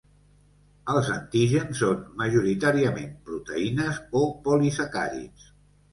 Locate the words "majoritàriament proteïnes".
2.23-4.01